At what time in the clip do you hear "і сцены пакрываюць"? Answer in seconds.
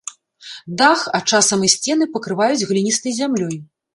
1.69-2.67